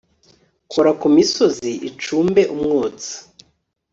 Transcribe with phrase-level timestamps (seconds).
[0.71, 3.11] kora ku misozi, icumbe umwotsi